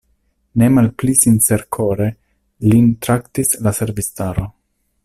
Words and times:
Ne 0.61 0.69
malpli 0.77 1.13
sincerkore 1.19 2.09
lin 2.73 2.89
traktis 3.09 3.55
la 3.69 3.77
servistaro. 3.83 4.49